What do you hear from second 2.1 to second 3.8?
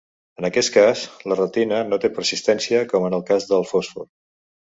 persistència com en el cas del